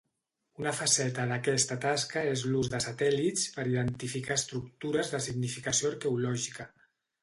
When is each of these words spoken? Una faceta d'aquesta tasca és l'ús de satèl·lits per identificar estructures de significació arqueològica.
Una 0.61 0.71
faceta 0.77 1.25
d'aquesta 1.31 1.77
tasca 1.83 2.25
és 2.31 2.47
l'ús 2.53 2.73
de 2.77 2.81
satèl·lits 2.87 3.47
per 3.59 3.69
identificar 3.75 4.41
estructures 4.41 5.17
de 5.17 5.25
significació 5.31 5.97
arqueològica. 5.97 6.73